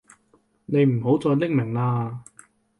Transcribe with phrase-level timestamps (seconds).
[0.65, 2.17] 你唔好再匿名喇